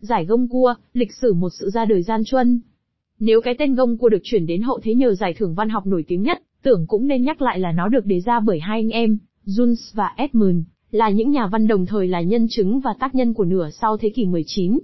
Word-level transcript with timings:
giải 0.00 0.24
gông 0.24 0.48
cua, 0.48 0.74
lịch 0.92 1.12
sử 1.12 1.32
một 1.32 1.48
sự 1.60 1.70
ra 1.70 1.84
đời 1.84 2.02
gian 2.02 2.22
truân. 2.24 2.60
Nếu 3.18 3.40
cái 3.40 3.54
tên 3.58 3.74
gông 3.74 3.98
cua 3.98 4.08
được 4.08 4.20
chuyển 4.22 4.46
đến 4.46 4.62
hậu 4.62 4.80
thế 4.82 4.94
nhờ 4.94 5.14
giải 5.14 5.34
thưởng 5.34 5.54
văn 5.54 5.68
học 5.68 5.86
nổi 5.86 6.04
tiếng 6.08 6.22
nhất, 6.22 6.42
tưởng 6.62 6.86
cũng 6.88 7.06
nên 7.06 7.22
nhắc 7.22 7.42
lại 7.42 7.58
là 7.58 7.72
nó 7.72 7.88
được 7.88 8.06
đề 8.06 8.20
ra 8.20 8.40
bởi 8.40 8.60
hai 8.60 8.80
anh 8.80 8.90
em, 8.90 9.18
Jules 9.46 9.94
và 9.94 10.14
Edmund, 10.16 10.58
là 10.90 11.10
những 11.10 11.30
nhà 11.30 11.46
văn 11.46 11.66
đồng 11.66 11.86
thời 11.86 12.08
là 12.08 12.20
nhân 12.20 12.46
chứng 12.50 12.80
và 12.80 12.90
tác 13.00 13.14
nhân 13.14 13.34
của 13.34 13.44
nửa 13.44 13.68
sau 13.70 13.96
thế 13.96 14.10
kỷ 14.10 14.24
19. 14.26 14.78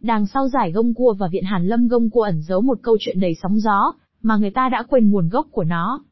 Đằng 0.00 0.26
sau 0.26 0.48
giải 0.48 0.72
gông 0.72 0.94
cua 0.94 1.14
và 1.18 1.28
viện 1.32 1.44
Hàn 1.44 1.66
Lâm 1.66 1.88
gông 1.88 2.10
cua 2.10 2.22
ẩn 2.22 2.42
giấu 2.42 2.60
một 2.60 2.78
câu 2.82 2.96
chuyện 3.00 3.20
đầy 3.20 3.34
sóng 3.42 3.60
gió, 3.60 3.92
mà 4.22 4.36
người 4.36 4.50
ta 4.50 4.68
đã 4.68 4.82
quên 4.88 5.10
nguồn 5.10 5.28
gốc 5.28 5.46
của 5.50 5.64
nó. 5.64 6.04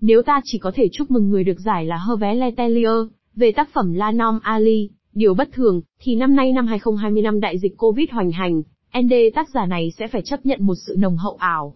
Nếu 0.00 0.22
ta 0.22 0.40
chỉ 0.44 0.58
có 0.58 0.72
thể 0.74 0.88
chúc 0.92 1.10
mừng 1.10 1.30
người 1.30 1.44
được 1.44 1.60
giải 1.60 1.84
là 1.84 1.98
Hervé 2.08 2.34
Letelier, 2.34 3.06
về 3.36 3.52
tác 3.52 3.68
phẩm 3.72 3.92
La 3.94 4.12
Nom 4.12 4.38
Ali, 4.42 4.90
điều 5.16 5.34
bất 5.34 5.52
thường, 5.52 5.80
thì 6.00 6.14
năm 6.14 6.36
nay 6.36 6.52
năm 6.52 6.66
2020 6.66 7.22
năm 7.22 7.40
đại 7.40 7.58
dịch 7.58 7.76
Covid 7.76 8.10
hoành 8.10 8.30
hành, 8.30 8.62
ND 8.98 9.12
tác 9.34 9.48
giả 9.54 9.66
này 9.66 9.92
sẽ 9.98 10.06
phải 10.06 10.22
chấp 10.22 10.46
nhận 10.46 10.58
một 10.62 10.74
sự 10.86 10.94
nồng 10.98 11.16
hậu 11.16 11.36
ảo. 11.40 11.74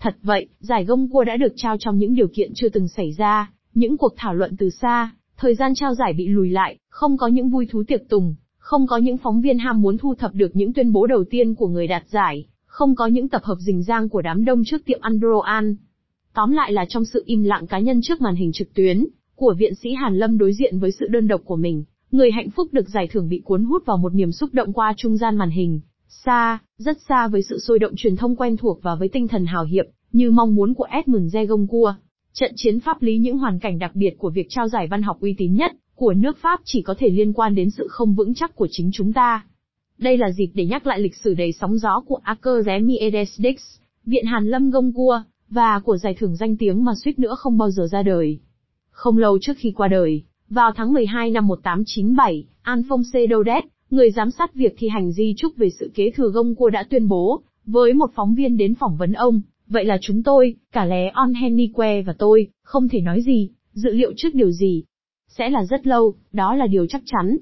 Thật 0.00 0.16
vậy, 0.22 0.48
giải 0.58 0.84
gông 0.84 1.10
cua 1.10 1.24
đã 1.24 1.36
được 1.36 1.52
trao 1.56 1.76
trong 1.78 1.98
những 1.98 2.14
điều 2.14 2.28
kiện 2.28 2.50
chưa 2.54 2.68
từng 2.68 2.88
xảy 2.88 3.12
ra, 3.12 3.52
những 3.74 3.96
cuộc 3.96 4.12
thảo 4.16 4.34
luận 4.34 4.56
từ 4.58 4.70
xa, 4.70 5.10
thời 5.36 5.54
gian 5.54 5.74
trao 5.74 5.94
giải 5.94 6.12
bị 6.12 6.28
lùi 6.28 6.50
lại, 6.50 6.78
không 6.88 7.16
có 7.16 7.26
những 7.26 7.50
vui 7.50 7.66
thú 7.66 7.82
tiệc 7.88 8.08
tùng, 8.08 8.34
không 8.58 8.86
có 8.86 8.96
những 8.96 9.16
phóng 9.16 9.40
viên 9.40 9.58
ham 9.58 9.82
muốn 9.82 9.98
thu 9.98 10.14
thập 10.14 10.34
được 10.34 10.56
những 10.56 10.72
tuyên 10.72 10.92
bố 10.92 11.06
đầu 11.06 11.24
tiên 11.30 11.54
của 11.54 11.68
người 11.68 11.86
đạt 11.86 12.02
giải, 12.08 12.46
không 12.66 12.94
có 12.94 13.06
những 13.06 13.28
tập 13.28 13.42
hợp 13.44 13.56
rình 13.58 13.82
rang 13.82 14.08
của 14.08 14.22
đám 14.22 14.44
đông 14.44 14.62
trước 14.64 14.84
tiệm 14.84 15.00
ăn 15.00 15.20
broan. 15.20 15.76
Tóm 16.34 16.50
lại 16.50 16.72
là 16.72 16.84
trong 16.88 17.04
sự 17.04 17.22
im 17.26 17.42
lặng 17.42 17.66
cá 17.66 17.78
nhân 17.78 18.00
trước 18.02 18.20
màn 18.20 18.34
hình 18.34 18.52
trực 18.52 18.74
tuyến, 18.74 19.06
của 19.34 19.54
viện 19.58 19.74
sĩ 19.74 19.94
Hàn 19.94 20.18
Lâm 20.18 20.38
đối 20.38 20.52
diện 20.52 20.78
với 20.78 20.90
sự 20.92 21.06
đơn 21.06 21.28
độc 21.28 21.40
của 21.44 21.56
mình, 21.56 21.84
người 22.10 22.30
hạnh 22.30 22.50
phúc 22.50 22.68
được 22.72 22.88
giải 22.88 23.08
thưởng 23.12 23.28
bị 23.28 23.40
cuốn 23.44 23.64
hút 23.64 23.86
vào 23.86 23.96
một 23.96 24.14
niềm 24.14 24.32
xúc 24.32 24.50
động 24.52 24.72
qua 24.72 24.94
trung 24.96 25.16
gian 25.16 25.36
màn 25.36 25.50
hình, 25.50 25.80
xa, 26.08 26.58
rất 26.78 26.96
xa 27.08 27.28
với 27.28 27.42
sự 27.42 27.58
sôi 27.58 27.78
động 27.78 27.92
truyền 27.96 28.16
thông 28.16 28.36
quen 28.36 28.56
thuộc 28.56 28.82
và 28.82 28.94
với 28.94 29.08
tinh 29.08 29.28
thần 29.28 29.46
hào 29.46 29.64
hiệp, 29.64 29.84
như 30.12 30.30
mong 30.30 30.54
muốn 30.54 30.74
của 30.74 30.86
Edmund 30.90 31.36
Zegongua. 31.36 31.92
Trận 32.32 32.52
chiến 32.56 32.80
pháp 32.80 33.02
lý 33.02 33.18
những 33.18 33.38
hoàn 33.38 33.58
cảnh 33.58 33.78
đặc 33.78 33.90
biệt 33.94 34.14
của 34.18 34.30
việc 34.30 34.46
trao 34.48 34.68
giải 34.68 34.86
văn 34.86 35.02
học 35.02 35.20
uy 35.20 35.34
tín 35.38 35.54
nhất 35.54 35.72
của 35.94 36.12
nước 36.12 36.38
Pháp 36.38 36.60
chỉ 36.64 36.82
có 36.82 36.94
thể 36.98 37.08
liên 37.08 37.32
quan 37.32 37.54
đến 37.54 37.70
sự 37.70 37.86
không 37.90 38.14
vững 38.14 38.34
chắc 38.34 38.54
của 38.54 38.68
chính 38.70 38.90
chúng 38.92 39.12
ta. 39.12 39.44
Đây 39.98 40.18
là 40.18 40.30
dịp 40.30 40.50
để 40.54 40.66
nhắc 40.66 40.86
lại 40.86 41.00
lịch 41.00 41.16
sử 41.16 41.34
đầy 41.34 41.52
sóng 41.52 41.78
gió 41.78 42.00
của 42.06 42.18
Academy 42.22 42.96
Edesdix, 42.96 43.56
Viện 44.06 44.24
Hàn 44.24 44.46
Lâm 44.46 44.70
Gông 44.70 44.92
Cua, 44.92 45.22
và 45.48 45.80
của 45.84 45.96
giải 45.96 46.14
thưởng 46.18 46.36
danh 46.36 46.56
tiếng 46.56 46.84
mà 46.84 46.92
suýt 47.04 47.18
nữa 47.18 47.34
không 47.38 47.58
bao 47.58 47.70
giờ 47.70 47.86
ra 47.92 48.02
đời. 48.02 48.38
Không 48.90 49.18
lâu 49.18 49.38
trước 49.40 49.56
khi 49.56 49.72
qua 49.76 49.88
đời, 49.88 50.22
vào 50.50 50.72
tháng 50.76 50.92
12 50.92 51.30
năm 51.30 51.46
1897, 51.46 52.44
Alphonse 52.62 53.26
Daudet, 53.30 53.64
người 53.90 54.10
giám 54.10 54.30
sát 54.30 54.54
việc 54.54 54.74
thi 54.78 54.88
hành 54.88 55.12
di 55.12 55.34
trúc 55.36 55.56
về 55.56 55.70
sự 55.70 55.90
kế 55.94 56.10
thừa 56.10 56.28
gông 56.28 56.54
cua 56.54 56.70
đã 56.70 56.84
tuyên 56.90 57.08
bố, 57.08 57.42
với 57.66 57.92
một 57.92 58.10
phóng 58.14 58.34
viên 58.34 58.56
đến 58.56 58.74
phỏng 58.74 58.96
vấn 58.96 59.12
ông, 59.12 59.40
vậy 59.66 59.84
là 59.84 59.98
chúng 60.00 60.22
tôi, 60.22 60.54
cả 60.72 60.84
lé 60.84 61.08
On 61.08 61.34
Hennique 61.34 62.02
và 62.02 62.12
tôi, 62.18 62.48
không 62.62 62.88
thể 62.88 63.00
nói 63.00 63.22
gì, 63.22 63.50
dự 63.72 63.92
liệu 63.92 64.12
trước 64.16 64.34
điều 64.34 64.50
gì. 64.50 64.84
Sẽ 65.28 65.50
là 65.50 65.64
rất 65.64 65.86
lâu, 65.86 66.14
đó 66.32 66.54
là 66.54 66.66
điều 66.66 66.86
chắc 66.86 67.02
chắn. 67.06 67.36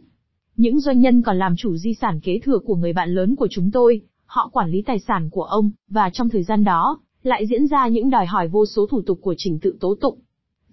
Những 0.56 0.80
doanh 0.80 1.00
nhân 1.00 1.22
còn 1.22 1.38
làm 1.38 1.56
chủ 1.56 1.76
di 1.76 1.94
sản 1.94 2.20
kế 2.20 2.38
thừa 2.38 2.58
của 2.58 2.76
người 2.76 2.92
bạn 2.92 3.10
lớn 3.10 3.36
của 3.36 3.48
chúng 3.50 3.70
tôi, 3.70 4.00
họ 4.26 4.50
quản 4.52 4.70
lý 4.70 4.82
tài 4.82 4.98
sản 4.98 5.30
của 5.30 5.42
ông, 5.42 5.70
và 5.88 6.10
trong 6.10 6.28
thời 6.28 6.42
gian 6.42 6.64
đó, 6.64 7.00
lại 7.22 7.46
diễn 7.46 7.66
ra 7.66 7.88
những 7.88 8.10
đòi 8.10 8.26
hỏi 8.26 8.48
vô 8.48 8.66
số 8.66 8.86
thủ 8.86 9.02
tục 9.02 9.18
của 9.22 9.34
trình 9.38 9.58
tự 9.62 9.76
tố 9.80 9.94
tụng. 10.00 10.18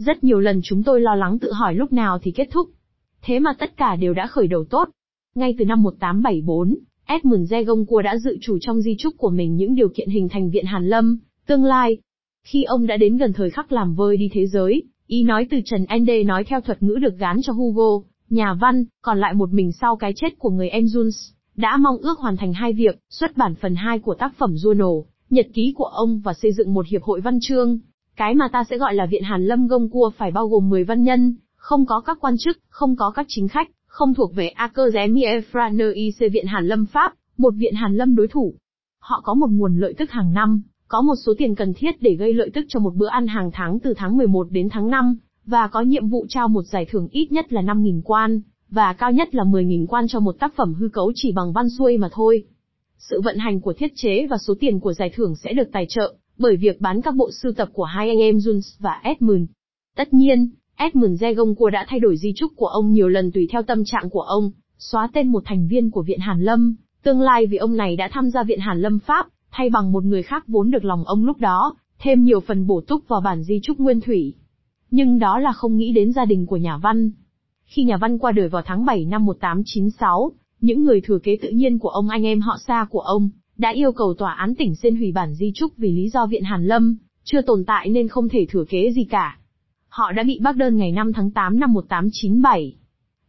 Rất 0.05 0.23
nhiều 0.23 0.39
lần 0.39 0.61
chúng 0.63 0.83
tôi 0.83 1.01
lo 1.01 1.15
lắng 1.15 1.39
tự 1.39 1.51
hỏi 1.51 1.75
lúc 1.75 1.93
nào 1.93 2.19
thì 2.19 2.31
kết 2.31 2.47
thúc. 2.51 2.69
Thế 3.21 3.39
mà 3.39 3.53
tất 3.59 3.77
cả 3.77 3.95
đều 3.95 4.13
đã 4.13 4.27
khởi 4.27 4.47
đầu 4.47 4.63
tốt. 4.69 4.89
Ngay 5.35 5.55
từ 5.59 5.65
năm 5.65 5.83
1874, 5.83 6.75
Edmund 7.05 7.53
Zegoncourt 7.53 8.01
đã 8.01 8.17
dự 8.17 8.37
chủ 8.41 8.57
trong 8.61 8.81
di 8.81 8.95
trúc 8.99 9.17
của 9.17 9.29
mình 9.29 9.55
những 9.55 9.75
điều 9.75 9.89
kiện 9.89 10.09
hình 10.09 10.29
thành 10.29 10.49
Viện 10.49 10.65
Hàn 10.65 10.87
Lâm, 10.87 11.19
tương 11.47 11.63
lai. 11.63 11.97
Khi 12.43 12.63
ông 12.63 12.87
đã 12.87 12.97
đến 12.97 13.17
gần 13.17 13.33
thời 13.33 13.49
khắc 13.49 13.71
làm 13.71 13.95
vơi 13.95 14.17
đi 14.17 14.29
thế 14.33 14.47
giới, 14.47 14.83
ý 15.07 15.23
nói 15.23 15.47
từ 15.51 15.57
Trần 15.65 15.85
Ende 15.85 16.23
nói 16.23 16.43
theo 16.43 16.61
thuật 16.61 16.83
ngữ 16.83 16.95
được 17.01 17.17
gán 17.17 17.37
cho 17.41 17.53
Hugo, 17.53 18.01
nhà 18.29 18.53
văn, 18.61 18.85
còn 19.01 19.19
lại 19.19 19.33
một 19.33 19.53
mình 19.53 19.71
sau 19.71 19.95
cái 19.95 20.13
chết 20.15 20.39
của 20.39 20.49
người 20.49 20.69
em 20.69 20.83
Jules, 20.83 21.31
đã 21.55 21.77
mong 21.77 21.97
ước 21.97 22.19
hoàn 22.19 22.37
thành 22.37 22.53
hai 22.53 22.73
việc, 22.73 22.99
xuất 23.09 23.37
bản 23.37 23.55
phần 23.55 23.75
2 23.75 23.99
của 23.99 24.15
tác 24.15 24.33
phẩm 24.37 24.53
Juno, 24.53 25.03
nhật 25.29 25.47
ký 25.53 25.73
của 25.77 25.85
ông 25.85 26.19
và 26.19 26.33
xây 26.33 26.51
dựng 26.51 26.73
một 26.73 26.87
hiệp 26.87 27.03
hội 27.03 27.21
văn 27.21 27.39
chương. 27.41 27.79
Cái 28.15 28.35
mà 28.35 28.47
ta 28.51 28.63
sẽ 28.69 28.77
gọi 28.77 28.93
là 28.93 29.05
Viện 29.05 29.23
Hàn 29.23 29.45
Lâm 29.45 29.67
Gông 29.67 29.89
Cua 29.89 30.09
phải 30.17 30.31
bao 30.31 30.47
gồm 30.47 30.69
10 30.69 30.83
văn 30.83 31.03
nhân, 31.03 31.35
không 31.55 31.85
có 31.85 32.01
các 32.05 32.17
quan 32.21 32.35
chức, 32.39 32.57
không 32.69 32.95
có 32.95 33.11
các 33.15 33.25
chính 33.29 33.47
khách, 33.47 33.69
không 33.87 34.13
thuộc 34.13 34.35
về 34.35 34.47
Académie 34.47 35.41
Française 35.51 36.29
Viện 36.31 36.45
Hàn 36.45 36.67
Lâm 36.67 36.85
Pháp, 36.85 37.13
một 37.37 37.53
viện 37.57 37.73
Hàn 37.75 37.97
Lâm 37.97 38.15
đối 38.15 38.27
thủ. 38.27 38.53
Họ 38.99 39.21
có 39.23 39.33
một 39.33 39.49
nguồn 39.49 39.79
lợi 39.79 39.93
tức 39.97 40.11
hàng 40.11 40.33
năm, 40.33 40.61
có 40.87 41.01
một 41.01 41.15
số 41.25 41.33
tiền 41.37 41.55
cần 41.55 41.73
thiết 41.73 42.01
để 42.01 42.15
gây 42.15 42.33
lợi 42.33 42.49
tức 42.53 42.65
cho 42.67 42.79
một 42.79 42.95
bữa 42.95 43.07
ăn 43.07 43.27
hàng 43.27 43.51
tháng 43.53 43.79
từ 43.79 43.93
tháng 43.97 44.17
11 44.17 44.47
đến 44.51 44.69
tháng 44.71 44.89
5, 44.89 45.17
và 45.45 45.67
có 45.67 45.81
nhiệm 45.81 46.07
vụ 46.07 46.25
trao 46.29 46.47
một 46.47 46.63
giải 46.63 46.85
thưởng 46.91 47.07
ít 47.11 47.31
nhất 47.31 47.53
là 47.53 47.61
5.000 47.61 48.01
quan, 48.03 48.41
và 48.69 48.93
cao 48.93 49.11
nhất 49.11 49.35
là 49.35 49.43
10.000 49.43 49.85
quan 49.87 50.05
cho 50.07 50.19
một 50.19 50.39
tác 50.39 50.55
phẩm 50.55 50.73
hư 50.73 50.87
cấu 50.87 51.11
chỉ 51.15 51.31
bằng 51.31 51.53
văn 51.53 51.69
xuôi 51.69 51.97
mà 51.97 52.09
thôi. 52.11 52.43
Sự 52.97 53.21
vận 53.21 53.37
hành 53.37 53.61
của 53.61 53.73
thiết 53.73 53.91
chế 53.95 54.27
và 54.29 54.37
số 54.37 54.53
tiền 54.59 54.79
của 54.79 54.93
giải 54.93 55.11
thưởng 55.15 55.35
sẽ 55.35 55.53
được 55.53 55.69
tài 55.71 55.85
trợ 55.89 56.15
bởi 56.41 56.57
việc 56.57 56.81
bán 56.81 57.01
các 57.01 57.15
bộ 57.15 57.29
sưu 57.41 57.51
tập 57.53 57.69
của 57.73 57.83
hai 57.83 58.09
anh 58.09 58.19
em 58.19 58.37
Jones 58.37 58.75
và 58.79 58.99
Edmund. 59.03 59.43
Tất 59.95 60.13
nhiên, 60.13 60.49
Edmund 60.75 61.23
Zegoncourt 61.23 61.69
đã 61.69 61.85
thay 61.87 61.99
đổi 61.99 62.17
di 62.17 62.33
trúc 62.35 62.51
của 62.55 62.67
ông 62.67 62.91
nhiều 62.91 63.07
lần 63.07 63.31
tùy 63.31 63.47
theo 63.51 63.63
tâm 63.63 63.83
trạng 63.85 64.09
của 64.09 64.21
ông, 64.21 64.51
xóa 64.77 65.09
tên 65.13 65.27
một 65.27 65.43
thành 65.45 65.67
viên 65.67 65.91
của 65.91 66.01
Viện 66.01 66.19
Hàn 66.19 66.41
Lâm, 66.41 66.75
tương 67.03 67.21
lai 67.21 67.45
vì 67.45 67.57
ông 67.57 67.77
này 67.77 67.95
đã 67.95 68.09
tham 68.11 68.29
gia 68.29 68.43
Viện 68.43 68.59
Hàn 68.59 68.81
Lâm 68.81 68.99
Pháp, 68.99 69.27
thay 69.51 69.69
bằng 69.69 69.91
một 69.91 70.03
người 70.03 70.23
khác 70.23 70.47
vốn 70.47 70.71
được 70.71 70.85
lòng 70.85 71.03
ông 71.05 71.25
lúc 71.25 71.37
đó, 71.37 71.75
thêm 71.99 72.23
nhiều 72.23 72.39
phần 72.39 72.67
bổ 72.67 72.81
túc 72.81 73.07
vào 73.07 73.21
bản 73.21 73.43
di 73.43 73.59
trúc 73.63 73.79
nguyên 73.79 74.01
thủy. 74.01 74.33
Nhưng 74.91 75.19
đó 75.19 75.39
là 75.39 75.53
không 75.53 75.77
nghĩ 75.77 75.91
đến 75.91 76.13
gia 76.13 76.25
đình 76.25 76.45
của 76.45 76.57
nhà 76.57 76.77
văn. 76.77 77.11
Khi 77.65 77.83
nhà 77.83 77.97
văn 77.97 78.17
qua 78.17 78.31
đời 78.31 78.49
vào 78.49 78.61
tháng 78.65 78.85
7 78.85 79.05
năm 79.05 79.25
1896, 79.25 80.31
những 80.61 80.83
người 80.83 81.01
thừa 81.01 81.19
kế 81.19 81.37
tự 81.41 81.49
nhiên 81.49 81.79
của 81.79 81.89
ông 81.89 82.09
anh 82.09 82.25
em 82.25 82.41
họ 82.41 82.57
xa 82.67 82.85
của 82.89 82.99
ông, 82.99 83.29
đã 83.61 83.69
yêu 83.69 83.91
cầu 83.91 84.13
tòa 84.13 84.33
án 84.33 84.55
tỉnh 84.55 84.75
xin 84.75 84.95
hủy 84.95 85.11
bản 85.11 85.33
di 85.33 85.51
trúc 85.55 85.77
vì 85.77 85.91
lý 85.91 86.09
do 86.09 86.25
viện 86.25 86.43
Hàn 86.43 86.65
Lâm, 86.65 86.97
chưa 87.23 87.41
tồn 87.41 87.63
tại 87.67 87.89
nên 87.89 88.07
không 88.07 88.29
thể 88.29 88.45
thừa 88.49 88.63
kế 88.69 88.91
gì 88.91 89.03
cả. 89.03 89.37
Họ 89.87 90.11
đã 90.11 90.23
bị 90.23 90.39
bác 90.41 90.55
đơn 90.55 90.77
ngày 90.77 90.91
5 90.91 91.13
tháng 91.13 91.31
8 91.31 91.59
năm 91.59 91.73
1897. 91.73 92.75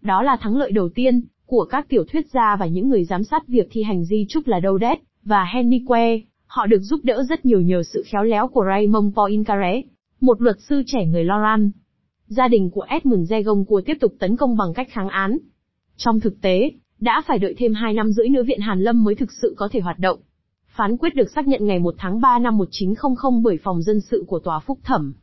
Đó 0.00 0.22
là 0.22 0.36
thắng 0.40 0.56
lợi 0.56 0.70
đầu 0.70 0.88
tiên, 0.88 1.22
của 1.46 1.64
các 1.70 1.88
tiểu 1.88 2.04
thuyết 2.04 2.26
gia 2.32 2.56
và 2.56 2.66
những 2.66 2.88
người 2.88 3.04
giám 3.04 3.24
sát 3.24 3.48
việc 3.48 3.68
thi 3.70 3.82
hành 3.82 4.04
di 4.04 4.26
trúc 4.28 4.46
là 4.46 4.60
Daudet, 4.62 4.98
và 5.24 5.44
Henrique. 5.54 6.20
Họ 6.46 6.66
được 6.66 6.80
giúp 6.80 7.00
đỡ 7.02 7.24
rất 7.28 7.46
nhiều 7.46 7.60
nhờ 7.60 7.82
sự 7.82 8.02
khéo 8.06 8.22
léo 8.22 8.48
của 8.48 8.64
Raymond 8.68 9.14
Poincaré, 9.14 9.82
một 10.20 10.42
luật 10.42 10.56
sư 10.60 10.82
trẻ 10.86 11.06
người 11.06 11.24
Loran. 11.24 11.70
Gia 12.26 12.48
đình 12.48 12.70
của 12.70 12.82
Edmund 12.88 13.32
Zegoncourt 13.32 13.82
tiếp 13.86 13.96
tục 14.00 14.14
tấn 14.18 14.36
công 14.36 14.56
bằng 14.56 14.74
cách 14.74 14.88
kháng 14.90 15.08
án. 15.08 15.38
Trong 15.96 16.20
thực 16.20 16.40
tế, 16.40 16.70
đã 17.02 17.22
phải 17.26 17.38
đợi 17.38 17.54
thêm 17.58 17.74
2 17.74 17.94
năm 17.94 18.12
rưỡi 18.12 18.28
nữa 18.28 18.42
Viện 18.42 18.60
Hàn 18.60 18.80
Lâm 18.80 19.04
mới 19.04 19.14
thực 19.14 19.32
sự 19.42 19.54
có 19.56 19.68
thể 19.72 19.80
hoạt 19.80 19.98
động. 19.98 20.18
Phán 20.76 20.96
quyết 20.96 21.14
được 21.14 21.30
xác 21.34 21.48
nhận 21.48 21.66
ngày 21.66 21.78
1 21.78 21.94
tháng 21.98 22.20
3 22.20 22.38
năm 22.38 22.58
1900 22.58 23.42
bởi 23.42 23.58
phòng 23.62 23.82
dân 23.82 24.00
sự 24.00 24.24
của 24.26 24.38
tòa 24.38 24.60
phúc 24.60 24.78
thẩm. 24.82 25.14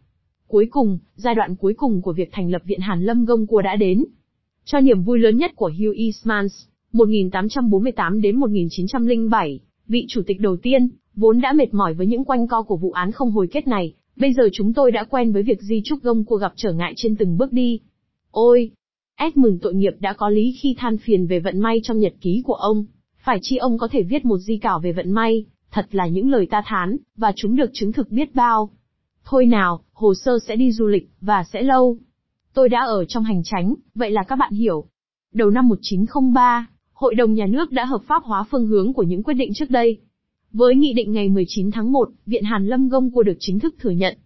Cuối 0.47 0.67
cùng, 0.71 0.99
giai 1.15 1.35
đoạn 1.35 1.55
cuối 1.55 1.73
cùng 1.73 2.01
của 2.01 2.13
việc 2.13 2.29
thành 2.31 2.51
lập 2.51 2.61
Viện 2.65 2.79
Hàn 2.79 3.03
Lâm 3.03 3.25
Gông 3.25 3.47
Cua 3.47 3.61
đã 3.61 3.75
đến. 3.75 4.05
Cho 4.65 4.79
niềm 4.79 5.03
vui 5.03 5.19
lớn 5.19 5.37
nhất 5.37 5.51
của 5.55 5.71
Hugh 5.79 5.95
Eastman's 5.95 6.67
1848 6.91 8.21
đến 8.21 8.35
1907, 8.35 9.59
vị 9.87 10.05
chủ 10.09 10.21
tịch 10.27 10.39
đầu 10.39 10.57
tiên, 10.57 10.89
vốn 11.15 11.41
đã 11.41 11.53
mệt 11.53 11.73
mỏi 11.73 11.93
với 11.93 12.07
những 12.07 12.25
quanh 12.25 12.47
co 12.47 12.61
của 12.61 12.77
vụ 12.77 12.91
án 12.91 13.11
không 13.11 13.31
hồi 13.31 13.47
kết 13.51 13.67
này, 13.67 13.93
bây 14.15 14.33
giờ 14.33 14.49
chúng 14.53 14.73
tôi 14.73 14.91
đã 14.91 15.03
quen 15.03 15.31
với 15.31 15.43
việc 15.43 15.61
di 15.61 15.81
trúc 15.85 16.03
gông 16.03 16.25
cua 16.25 16.37
gặp 16.37 16.53
trở 16.55 16.73
ngại 16.73 16.93
trên 16.95 17.15
từng 17.15 17.37
bước 17.37 17.53
đi. 17.53 17.79
Ôi, 18.31 18.71
Edmund 19.21 19.61
tội 19.61 19.73
nghiệp 19.73 19.93
đã 19.99 20.13
có 20.13 20.29
lý 20.29 20.55
khi 20.61 20.75
than 20.77 20.97
phiền 20.97 21.27
về 21.27 21.39
vận 21.39 21.59
may 21.59 21.79
trong 21.83 21.99
nhật 21.99 22.13
ký 22.21 22.41
của 22.45 22.53
ông. 22.53 22.85
Phải 23.17 23.39
chi 23.41 23.57
ông 23.57 23.77
có 23.77 23.87
thể 23.91 24.03
viết 24.03 24.25
một 24.25 24.37
di 24.37 24.57
cảo 24.57 24.79
về 24.79 24.91
vận 24.91 25.11
may, 25.11 25.45
thật 25.71 25.87
là 25.91 26.07
những 26.07 26.29
lời 26.29 26.47
ta 26.51 26.61
thán, 26.65 26.97
và 27.15 27.31
chúng 27.35 27.55
được 27.55 27.69
chứng 27.73 27.91
thực 27.91 28.11
biết 28.11 28.35
bao. 28.35 28.69
Thôi 29.25 29.45
nào, 29.45 29.83
hồ 29.93 30.13
sơ 30.13 30.39
sẽ 30.47 30.55
đi 30.55 30.71
du 30.71 30.87
lịch, 30.87 31.09
và 31.21 31.43
sẽ 31.43 31.61
lâu. 31.61 31.97
Tôi 32.53 32.69
đã 32.69 32.79
ở 32.79 33.05
trong 33.05 33.23
hành 33.23 33.41
tránh, 33.43 33.73
vậy 33.95 34.11
là 34.11 34.23
các 34.23 34.35
bạn 34.35 34.53
hiểu. 34.53 34.85
Đầu 35.33 35.49
năm 35.49 35.67
1903, 35.67 36.67
Hội 36.93 37.15
đồng 37.15 37.33
Nhà 37.33 37.45
nước 37.45 37.71
đã 37.71 37.85
hợp 37.85 38.01
pháp 38.07 38.23
hóa 38.23 38.43
phương 38.51 38.67
hướng 38.67 38.93
của 38.93 39.03
những 39.03 39.23
quyết 39.23 39.33
định 39.33 39.51
trước 39.53 39.69
đây. 39.69 39.97
Với 40.51 40.75
nghị 40.75 40.93
định 40.93 41.11
ngày 41.11 41.29
19 41.29 41.71
tháng 41.71 41.91
1, 41.91 42.09
Viện 42.25 42.43
Hàn 42.43 42.67
Lâm 42.67 42.89
Gông 42.89 43.11
của 43.11 43.23
được 43.23 43.37
chính 43.39 43.59
thức 43.59 43.75
thừa 43.79 43.89
nhận. 43.89 44.17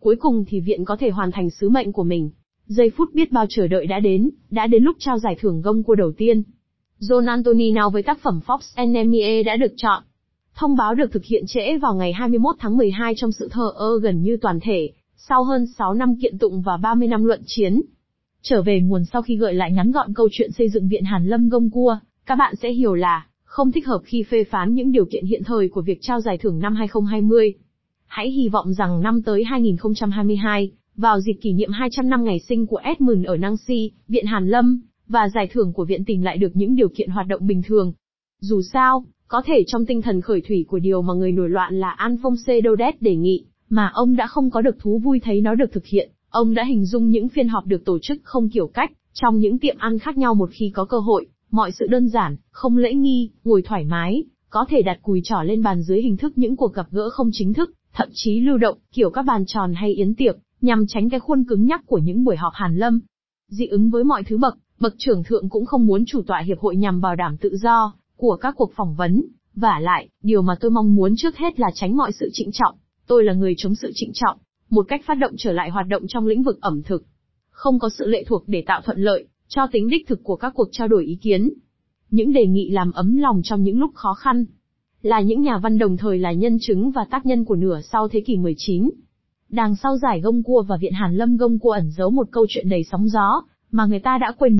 Cuối 0.00 0.16
cùng 0.16 0.44
thì 0.48 0.60
viện 0.60 0.84
có 0.84 0.96
thể 0.96 1.10
hoàn 1.10 1.32
thành 1.32 1.50
sứ 1.50 1.68
mệnh 1.68 1.92
của 1.92 2.04
mình. 2.04 2.30
Giây 2.70 2.90
phút 2.90 3.14
biết 3.14 3.32
bao 3.32 3.46
chờ 3.48 3.66
đợi 3.66 3.86
đã 3.86 4.00
đến, 4.00 4.30
đã 4.50 4.66
đến 4.66 4.84
lúc 4.84 4.96
trao 4.98 5.18
giải 5.18 5.36
thưởng 5.40 5.62
gông 5.62 5.82
cua 5.82 5.94
đầu 5.94 6.12
tiên. 6.16 6.42
John 7.00 7.28
Anthony 7.28 7.72
nào 7.72 7.90
với 7.90 8.02
tác 8.02 8.18
phẩm 8.22 8.40
Fox 8.46 8.58
Enemy 8.74 9.42
đã 9.42 9.56
được 9.56 9.72
chọn. 9.76 10.02
Thông 10.54 10.76
báo 10.76 10.94
được 10.94 11.12
thực 11.12 11.24
hiện 11.24 11.44
trễ 11.46 11.78
vào 11.78 11.94
ngày 11.94 12.12
21 12.12 12.56
tháng 12.58 12.76
12 12.76 13.14
trong 13.16 13.32
sự 13.32 13.48
thờ 13.50 13.72
ơ 13.74 13.98
gần 14.02 14.22
như 14.22 14.36
toàn 14.36 14.60
thể, 14.62 14.90
sau 15.16 15.44
hơn 15.44 15.66
6 15.66 15.94
năm 15.94 16.16
kiện 16.22 16.38
tụng 16.38 16.62
và 16.62 16.76
30 16.76 17.08
năm 17.08 17.24
luận 17.24 17.42
chiến. 17.46 17.80
Trở 18.42 18.62
về 18.62 18.80
nguồn 18.80 19.04
sau 19.04 19.22
khi 19.22 19.36
gợi 19.36 19.54
lại 19.54 19.72
ngắn 19.72 19.90
gọn 19.90 20.14
câu 20.14 20.28
chuyện 20.32 20.52
xây 20.52 20.68
dựng 20.68 20.88
viện 20.88 21.04
Hàn 21.04 21.26
Lâm 21.26 21.48
Gông 21.48 21.70
Cua, 21.70 21.98
các 22.26 22.36
bạn 22.36 22.54
sẽ 22.56 22.72
hiểu 22.72 22.94
là, 22.94 23.26
không 23.44 23.72
thích 23.72 23.86
hợp 23.86 24.00
khi 24.04 24.22
phê 24.22 24.44
phán 24.44 24.74
những 24.74 24.92
điều 24.92 25.04
kiện 25.04 25.24
hiện 25.24 25.42
thời 25.44 25.68
của 25.68 25.82
việc 25.82 25.98
trao 26.00 26.20
giải 26.20 26.38
thưởng 26.38 26.58
năm 26.58 26.74
2020. 26.74 27.54
Hãy 28.06 28.30
hy 28.30 28.48
vọng 28.48 28.72
rằng 28.72 29.02
năm 29.02 29.22
tới 29.22 29.44
2022, 29.44 30.70
vào 31.00 31.20
dịp 31.20 31.32
kỷ 31.32 31.52
niệm 31.52 31.70
200 31.72 32.08
năm 32.08 32.24
ngày 32.24 32.38
sinh 32.48 32.66
của 32.66 32.76
Edmund 32.76 33.26
ở 33.26 33.36
Nancy, 33.36 33.90
Viện 34.08 34.26
Hàn 34.26 34.48
Lâm, 34.48 34.80
và 35.08 35.28
giải 35.34 35.48
thưởng 35.52 35.72
của 35.72 35.84
viện 35.84 36.04
tìm 36.04 36.22
lại 36.22 36.38
được 36.38 36.50
những 36.54 36.76
điều 36.76 36.88
kiện 36.88 37.10
hoạt 37.10 37.26
động 37.26 37.46
bình 37.46 37.62
thường. 37.66 37.92
Dù 38.40 38.62
sao, 38.72 39.04
có 39.28 39.42
thể 39.46 39.64
trong 39.66 39.86
tinh 39.86 40.02
thần 40.02 40.20
khởi 40.20 40.40
thủy 40.48 40.64
của 40.68 40.78
điều 40.78 41.02
mà 41.02 41.14
người 41.14 41.32
nổi 41.32 41.48
loạn 41.48 41.80
là 41.80 41.90
Alphonse 41.90 42.60
Daudet 42.64 43.02
đề 43.02 43.16
nghị, 43.16 43.44
mà 43.68 43.90
ông 43.94 44.16
đã 44.16 44.26
không 44.26 44.50
có 44.50 44.60
được 44.60 44.78
thú 44.78 44.98
vui 44.98 45.20
thấy 45.20 45.40
nó 45.40 45.54
được 45.54 45.72
thực 45.72 45.86
hiện, 45.86 46.10
ông 46.30 46.54
đã 46.54 46.64
hình 46.64 46.84
dung 46.86 47.10
những 47.10 47.28
phiên 47.28 47.48
họp 47.48 47.66
được 47.66 47.84
tổ 47.84 47.98
chức 47.98 48.20
không 48.22 48.48
kiểu 48.48 48.66
cách, 48.66 48.92
trong 49.12 49.38
những 49.38 49.58
tiệm 49.58 49.76
ăn 49.78 49.98
khác 49.98 50.18
nhau 50.18 50.34
một 50.34 50.50
khi 50.52 50.70
có 50.74 50.84
cơ 50.84 50.98
hội, 50.98 51.26
mọi 51.50 51.72
sự 51.72 51.86
đơn 51.86 52.08
giản, 52.08 52.36
không 52.50 52.76
lễ 52.76 52.94
nghi, 52.94 53.30
ngồi 53.44 53.62
thoải 53.62 53.84
mái, 53.84 54.24
có 54.50 54.64
thể 54.68 54.82
đặt 54.82 54.98
cùi 55.02 55.20
trỏ 55.24 55.42
lên 55.42 55.62
bàn 55.62 55.82
dưới 55.82 56.02
hình 56.02 56.16
thức 56.16 56.38
những 56.38 56.56
cuộc 56.56 56.74
gặp 56.74 56.86
gỡ 56.90 57.10
không 57.10 57.30
chính 57.32 57.52
thức, 57.54 57.72
thậm 57.92 58.08
chí 58.12 58.40
lưu 58.40 58.58
động, 58.58 58.78
kiểu 58.92 59.10
các 59.10 59.22
bàn 59.22 59.44
tròn 59.46 59.72
hay 59.74 59.94
yến 59.94 60.14
tiệc, 60.14 60.36
nhằm 60.60 60.86
tránh 60.86 61.10
cái 61.10 61.20
khuôn 61.20 61.44
cứng 61.44 61.66
nhắc 61.66 61.82
của 61.86 61.98
những 61.98 62.24
buổi 62.24 62.36
họp 62.36 62.52
hàn 62.54 62.76
lâm. 62.76 63.00
Dị 63.48 63.66
ứng 63.66 63.90
với 63.90 64.04
mọi 64.04 64.24
thứ 64.24 64.38
bậc, 64.38 64.58
bậc 64.80 64.94
trưởng 64.98 65.24
thượng 65.24 65.48
cũng 65.48 65.66
không 65.66 65.86
muốn 65.86 66.04
chủ 66.06 66.22
tọa 66.26 66.40
hiệp 66.40 66.58
hội 66.58 66.76
nhằm 66.76 67.00
bảo 67.00 67.16
đảm 67.16 67.36
tự 67.36 67.56
do 67.56 67.94
của 68.16 68.36
các 68.36 68.54
cuộc 68.56 68.72
phỏng 68.76 68.94
vấn, 68.94 69.24
và 69.54 69.80
lại, 69.80 70.08
điều 70.22 70.42
mà 70.42 70.54
tôi 70.60 70.70
mong 70.70 70.94
muốn 70.94 71.14
trước 71.16 71.36
hết 71.36 71.60
là 71.60 71.70
tránh 71.74 71.96
mọi 71.96 72.12
sự 72.12 72.30
trịnh 72.32 72.50
trọng. 72.52 72.74
Tôi 73.06 73.24
là 73.24 73.32
người 73.32 73.54
chống 73.56 73.74
sự 73.74 73.90
trịnh 73.94 74.10
trọng, 74.14 74.38
một 74.70 74.86
cách 74.88 75.00
phát 75.06 75.14
động 75.14 75.32
trở 75.38 75.52
lại 75.52 75.70
hoạt 75.70 75.86
động 75.88 76.02
trong 76.08 76.26
lĩnh 76.26 76.42
vực 76.42 76.60
ẩm 76.60 76.82
thực. 76.82 77.04
Không 77.50 77.78
có 77.78 77.88
sự 77.88 78.06
lệ 78.06 78.24
thuộc 78.26 78.44
để 78.46 78.64
tạo 78.66 78.80
thuận 78.84 78.98
lợi 78.98 79.26
cho 79.48 79.66
tính 79.72 79.88
đích 79.88 80.08
thực 80.08 80.20
của 80.22 80.36
các 80.36 80.52
cuộc 80.54 80.68
trao 80.72 80.88
đổi 80.88 81.04
ý 81.04 81.18
kiến. 81.22 81.50
Những 82.10 82.32
đề 82.32 82.46
nghị 82.46 82.70
làm 82.70 82.92
ấm 82.92 83.16
lòng 83.16 83.40
trong 83.44 83.62
những 83.62 83.78
lúc 83.78 83.90
khó 83.94 84.14
khăn. 84.14 84.44
Là 85.02 85.20
những 85.20 85.42
nhà 85.42 85.58
văn 85.58 85.78
đồng 85.78 85.96
thời 85.96 86.18
là 86.18 86.32
nhân 86.32 86.58
chứng 86.60 86.90
và 86.90 87.04
tác 87.10 87.26
nhân 87.26 87.44
của 87.44 87.56
nửa 87.56 87.80
sau 87.80 88.08
thế 88.08 88.20
kỷ 88.20 88.36
19. 88.36 88.90
Đằng 89.50 89.76
sau 89.76 89.96
giải 89.96 90.20
gông 90.20 90.42
cua 90.42 90.62
và 90.62 90.76
viện 90.76 90.92
Hàn 90.92 91.14
Lâm 91.14 91.36
gông 91.36 91.58
cua 91.58 91.70
ẩn 91.70 91.90
giấu 91.90 92.10
một 92.10 92.28
câu 92.30 92.46
chuyện 92.48 92.68
đầy 92.68 92.84
sóng 92.84 93.08
gió, 93.08 93.42
mà 93.70 93.84
người 93.84 93.98
ta 94.00 94.18
đã 94.18 94.32
quên 94.38 94.48